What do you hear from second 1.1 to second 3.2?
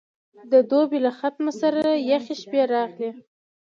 ختمه سره یخې شپې راغلې.